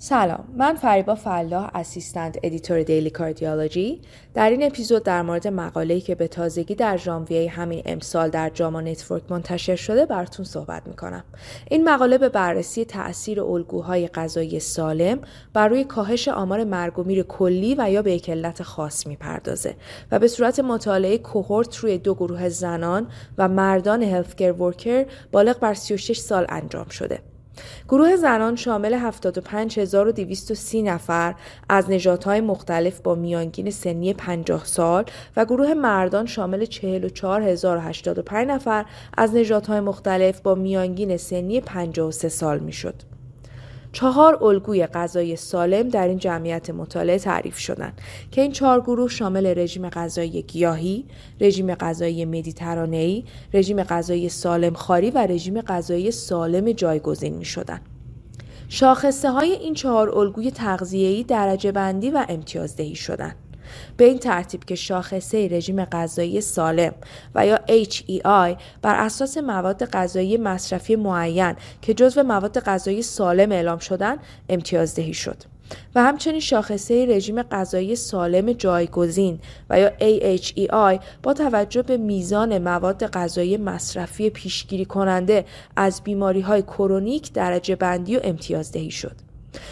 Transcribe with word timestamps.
سلام 0.00 0.44
من 0.56 0.74
فریبا 0.74 1.14
فلاح 1.14 1.70
assistant 1.74 2.38
editor 2.42 2.82
Daily 2.82 3.10
Cardiology. 3.10 4.00
در 4.34 4.50
این 4.50 4.62
اپیزود 4.62 5.02
در 5.02 5.22
مورد 5.22 5.48
مقاله‌ای 5.48 6.00
که 6.00 6.14
به 6.14 6.28
تازگی 6.28 6.74
در 6.74 6.96
ژانویه 6.96 7.50
همین 7.50 7.82
امسال 7.86 8.30
در 8.30 8.50
JAMA 8.50 8.80
Network 8.80 9.22
منتشر 9.30 9.76
شده 9.76 10.06
براتون 10.06 10.44
صحبت 10.44 10.86
می‌کنم. 10.86 11.24
این 11.70 11.88
مقاله 11.88 12.18
به 12.18 12.28
بررسی 12.28 12.84
تاثیر 12.84 13.40
الگوهای 13.40 14.08
غذایی 14.08 14.60
سالم 14.60 15.18
بر 15.52 15.68
روی 15.68 15.84
کاهش 15.84 16.28
آمار 16.28 16.64
مرگ 16.64 16.98
و 16.98 17.04
میر 17.04 17.22
کلی 17.22 17.74
و 17.78 17.90
یا 17.90 18.02
به 18.02 18.12
یک 18.12 18.30
علت 18.30 18.62
خاص 18.62 19.06
می‌پردازه 19.06 19.74
و 20.10 20.18
به 20.18 20.28
صورت 20.28 20.60
مطالعه 20.60 21.18
cohort 21.18 21.76
روی 21.76 21.98
دو 21.98 22.14
گروه 22.14 22.48
زنان 22.48 23.06
و 23.38 23.48
مردان 23.48 24.02
healthcare 24.02 24.52
worker 24.52 25.06
بالغ 25.32 25.58
بر 25.58 25.74
36 25.74 26.18
سال 26.18 26.46
انجام 26.48 26.88
شده. 26.88 27.18
گروه 27.88 28.16
زنان 28.16 28.56
شامل 28.56 28.94
75230 28.94 30.82
نفر 30.82 31.34
از 31.68 31.90
نژادهای 31.90 32.40
مختلف 32.40 33.00
با 33.00 33.14
میانگین 33.14 33.70
سنی 33.70 34.14
50 34.14 34.64
سال 34.64 35.04
و 35.36 35.44
گروه 35.44 35.74
مردان 35.74 36.26
شامل 36.26 36.64
44085 36.64 38.48
نفر 38.48 38.84
از 39.16 39.34
نژادهای 39.34 39.80
مختلف 39.80 40.40
با 40.40 40.54
میانگین 40.54 41.16
سنی 41.16 41.60
53 41.60 42.28
سال 42.28 42.58
می‌شد. 42.58 43.17
چهار 43.92 44.44
الگوی 44.44 44.86
غذایی 44.86 45.36
سالم 45.36 45.88
در 45.88 46.08
این 46.08 46.18
جمعیت 46.18 46.70
مطالعه 46.70 47.18
تعریف 47.18 47.58
شدند 47.58 48.00
که 48.30 48.42
این 48.42 48.52
چهار 48.52 48.80
گروه 48.80 49.10
شامل 49.10 49.58
رژیم 49.58 49.88
غذایی 49.88 50.42
گیاهی، 50.42 51.04
رژیم 51.40 51.74
غذایی 51.74 52.24
مدیترانه‌ای، 52.24 53.24
رژیم 53.54 53.82
غذایی 53.82 54.28
سالم 54.28 54.74
خاری 54.74 55.10
و 55.10 55.18
رژیم 55.18 55.60
غذایی 55.60 56.10
سالم 56.10 56.72
جایگزین 56.72 57.34
می 57.34 57.44
شدن. 57.44 57.80
شاخصه 58.68 59.30
های 59.30 59.52
این 59.52 59.74
چهار 59.74 60.18
الگوی 60.18 60.50
تغذیه‌ای 60.50 61.22
درجه 61.22 61.72
بندی 61.72 62.10
و 62.10 62.26
امتیازدهی 62.28 62.94
شدند. 62.94 63.47
به 63.96 64.04
این 64.04 64.18
ترتیب 64.18 64.64
که 64.64 64.74
شاخصه 64.74 65.48
رژیم 65.50 65.84
غذایی 65.84 66.40
سالم 66.40 66.92
و 67.34 67.46
یا 67.46 67.56
HEI 67.56 68.56
بر 68.82 68.94
اساس 68.94 69.38
مواد 69.38 69.84
غذایی 69.84 70.36
مصرفی 70.36 70.96
معین 70.96 71.54
که 71.82 71.94
جزو 71.94 72.22
مواد 72.22 72.60
غذایی 72.60 73.02
سالم 73.02 73.52
اعلام 73.52 73.78
شدن 73.78 74.16
امتیازدهی 74.48 75.14
شد 75.14 75.36
و 75.94 76.02
همچنین 76.02 76.40
شاخصه 76.40 77.06
رژیم 77.06 77.42
غذایی 77.42 77.96
سالم 77.96 78.52
جایگزین 78.52 79.40
و 79.70 79.80
یا 79.80 79.88
AHEI 79.88 81.00
با 81.22 81.34
توجه 81.34 81.82
به 81.82 81.96
میزان 81.96 82.58
مواد 82.58 83.06
غذایی 83.06 83.56
مصرفی 83.56 84.30
پیشگیری 84.30 84.84
کننده 84.84 85.44
از 85.76 86.02
بیماری 86.04 86.40
های 86.40 86.62
کرونیک 86.62 87.32
درجه 87.32 87.76
بندی 87.76 88.16
و 88.16 88.20
امتیازدهی 88.24 88.90
شد. 88.90 89.27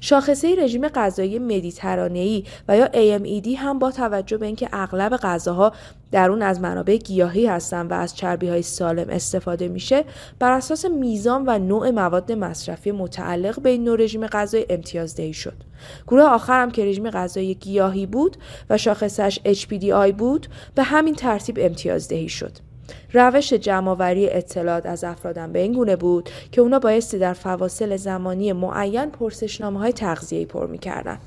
شاخصه 0.00 0.54
رژیم 0.58 0.88
غذایی 0.88 1.38
مدیترانه‌ای 1.38 2.44
و 2.68 2.76
یا 2.76 2.86
AMED 2.86 3.48
هم 3.48 3.78
با 3.78 3.90
توجه 3.90 4.36
به 4.36 4.46
اینکه 4.46 4.68
اغلب 4.72 5.16
غذاها 5.16 5.72
در 6.12 6.30
اون 6.30 6.42
از 6.42 6.60
منابع 6.60 6.96
گیاهی 6.96 7.46
هستن 7.46 7.86
و 7.86 7.92
از 7.92 8.16
چربی 8.16 8.48
های 8.48 8.62
سالم 8.62 9.08
استفاده 9.08 9.68
میشه 9.68 10.04
بر 10.38 10.52
اساس 10.52 10.84
میزان 10.84 11.44
و 11.46 11.58
نوع 11.58 11.90
مواد 11.90 12.32
مصرفی 12.32 12.90
متعلق 12.90 13.60
به 13.60 13.68
این 13.68 13.84
نوع 13.84 13.96
رژیم 14.00 14.26
غذایی 14.26 14.66
امتیازدهی 14.70 15.32
شد. 15.32 15.54
گروه 16.06 16.22
آخر 16.22 16.62
هم 16.62 16.70
که 16.70 16.84
رژیم 16.84 17.10
غذایی 17.10 17.54
گیاهی 17.54 18.06
بود 18.06 18.36
و 18.70 18.78
شاخصش 18.78 19.38
HPDI 19.44 20.12
بود 20.12 20.46
به 20.74 20.82
همین 20.82 21.14
ترتیب 21.14 21.58
امتیازدهی 21.60 22.28
شد. 22.28 22.67
روش 23.12 23.52
جمعآوری 23.52 24.30
اطلاعات 24.30 24.86
از 24.86 25.04
افرادم 25.04 25.52
به 25.52 25.58
این 25.58 25.72
گونه 25.72 25.96
بود 25.96 26.30
که 26.52 26.60
اونا 26.60 26.78
بایستی 26.78 27.18
در 27.18 27.32
فواصل 27.32 27.96
زمانی 27.96 28.52
معین 28.52 29.10
پرسشنامه 29.10 29.78
های 29.78 29.92
تغذیه‌ای 29.92 30.46
پر 30.46 30.66
می‌کردن. 30.66 31.18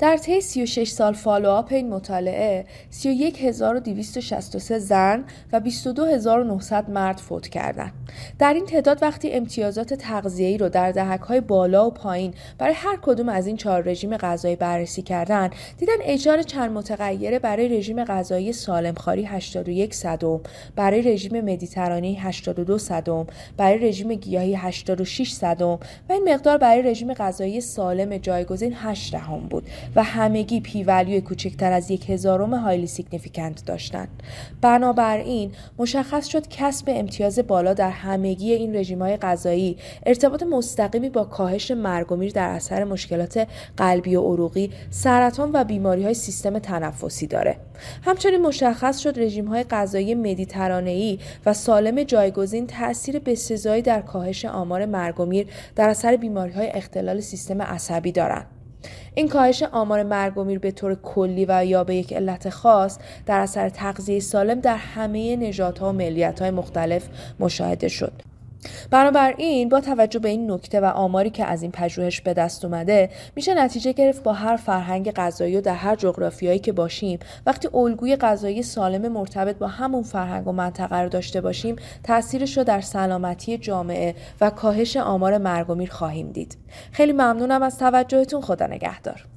در 0.00 0.16
طی 0.16 0.40
36 0.40 0.90
سال 0.90 1.12
فالوآپ 1.12 1.72
این 1.72 1.88
مطالعه 1.88 2.64
31263 2.90 4.78
زن 4.78 5.24
و 5.52 5.60
22900 5.60 6.90
مرد 6.90 7.16
فوت 7.16 7.48
کردند. 7.48 7.92
در 8.38 8.54
این 8.54 8.66
تعداد 8.66 9.02
وقتی 9.02 9.32
امتیازات 9.32 9.94
تغذیه‌ای 9.94 10.58
رو 10.58 10.68
در 10.68 10.92
دهک‌های 10.92 11.40
بالا 11.40 11.86
و 11.86 11.90
پایین 11.90 12.34
برای 12.58 12.74
هر 12.74 12.98
کدوم 13.02 13.28
از 13.28 13.46
این 13.46 13.56
چهار 13.56 13.82
رژیم 13.82 14.16
غذایی 14.16 14.56
بررسی 14.56 15.02
کردن 15.02 15.50
دیدن 15.78 15.92
HR 16.02 16.42
چند 16.42 16.72
متغیره 16.72 17.38
برای 17.38 17.68
رژیم 17.68 18.04
غذایی 18.04 18.52
سالمخواری 18.52 19.24
81 19.24 19.94
صدم 19.94 20.40
برای 20.76 21.02
رژیم 21.02 21.40
مدیترانی 21.40 22.16
82 22.16 22.78
صدم 22.78 23.26
برای 23.56 23.78
رژیم 23.78 24.14
گیاهی 24.14 24.54
86 24.54 25.32
صدم 25.32 25.78
و 26.08 26.12
این 26.12 26.34
مقدار 26.34 26.58
برای 26.58 26.82
رژیم 26.82 27.14
غذایی 27.14 27.60
سالم 27.60 28.16
جایگزین 28.16 28.74
8 28.76 29.12
دهم 29.12 29.40
بود 29.40 29.66
و 29.96 30.02
همگی 30.02 30.60
p 30.60 30.84
value 30.84 31.20
کوچکتر 31.20 31.72
از 31.72 31.90
یک 31.90 32.10
هزارم 32.10 32.54
highly 32.54 32.86
significant 32.86 33.64
داشتند. 33.66 34.08
بنابراین 34.60 35.52
مشخص 35.78 36.26
شد 36.26 36.48
کسب 36.48 36.84
امتیاز 36.88 37.38
بالا 37.38 37.74
در 37.74 37.90
همگی 37.90 38.52
این 38.52 38.76
رژیم 38.76 39.02
های 39.02 39.16
غذایی 39.16 39.76
ارتباط 40.06 40.42
مستقیمی 40.42 41.10
با 41.10 41.24
کاهش 41.24 41.70
مرگ 41.70 42.12
و 42.12 42.16
میر 42.16 42.32
در 42.32 42.48
اثر 42.48 42.84
مشکلات 42.84 43.46
قلبی 43.76 44.16
و 44.16 44.22
عروقی 44.22 44.70
سرطان 44.90 45.50
و 45.52 45.64
بیماری 45.64 46.04
های 46.04 46.14
سیستم 46.14 46.58
تنفسی 46.58 47.26
داره. 47.26 47.56
همچنین 48.02 48.42
مشخص 48.42 48.98
شد 48.98 49.18
رژیم 49.18 49.46
های 49.46 49.64
غذایی 49.70 50.14
مدیترانه‌ای 50.14 51.18
و 51.46 51.52
سالم 51.52 52.02
جایگزین 52.02 52.66
تاثیر 52.66 53.18
بسزایی 53.18 53.82
در 53.82 54.00
کاهش 54.00 54.44
آمار 54.44 54.86
مرگ 54.86 55.20
و 55.20 55.24
میر 55.24 55.46
در 55.76 55.88
اثر 55.88 56.16
بیماری 56.16 56.52
های 56.52 56.66
اختلال 56.66 57.20
سیستم 57.20 57.62
عصبی 57.62 58.12
دارند. 58.12 58.59
این 59.14 59.28
کاهش 59.28 59.62
آمار 59.62 60.02
مرگ 60.02 60.38
و 60.38 60.44
میر 60.44 60.58
به 60.58 60.70
طور 60.70 60.94
کلی 60.94 61.46
و 61.48 61.64
یا 61.64 61.84
به 61.84 61.94
یک 61.94 62.12
علت 62.12 62.50
خاص 62.50 62.98
در 63.26 63.40
اثر 63.40 63.68
تغذیه 63.68 64.20
سالم 64.20 64.60
در 64.60 64.76
همه 64.76 65.36
نژادها 65.36 65.88
و 65.88 65.92
ملیت‌های 65.92 66.50
مختلف 66.50 67.08
مشاهده 67.40 67.88
شد. 67.88 68.12
بنابراین 68.90 69.68
با 69.68 69.80
توجه 69.80 70.18
به 70.18 70.28
این 70.28 70.50
نکته 70.50 70.80
و 70.80 70.84
آماری 70.84 71.30
که 71.30 71.44
از 71.44 71.62
این 71.62 71.70
پژوهش 71.70 72.20
به 72.20 72.34
دست 72.34 72.64
اومده 72.64 73.10
میشه 73.36 73.54
نتیجه 73.54 73.92
گرفت 73.92 74.22
با 74.22 74.32
هر 74.32 74.56
فرهنگ 74.56 75.10
غذایی 75.10 75.56
و 75.56 75.60
در 75.60 75.74
هر 75.74 75.96
جغرافیایی 75.96 76.58
که 76.58 76.72
باشیم. 76.72 77.18
وقتی 77.46 77.68
الگوی 77.74 78.16
غذایی 78.16 78.62
سالم 78.62 79.12
مرتبط 79.12 79.56
با 79.56 79.66
همون 79.66 80.02
فرهنگ 80.02 80.48
و 80.48 80.52
منطقه 80.52 80.96
رو 80.96 81.08
داشته 81.08 81.40
باشیم 81.40 81.76
تاثیرش 82.04 82.58
رو 82.58 82.64
در 82.64 82.80
سلامتی 82.80 83.58
جامعه 83.58 84.14
و 84.40 84.50
کاهش 84.50 84.96
آمار 84.96 85.38
مرگ 85.38 85.70
و 85.70 85.74
میر 85.74 85.90
خواهیم 85.90 86.30
دید. 86.30 86.58
خیلی 86.92 87.12
ممنونم 87.12 87.62
از 87.62 87.78
توجهتون. 87.78 88.40
خدا 88.40 88.66
نگهدار. 88.66 89.29